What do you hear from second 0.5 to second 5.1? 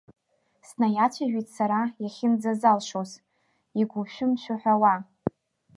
Снаиацәажәеит сара иахьынӡазалшоз игушәы-мшәы ҳәауа.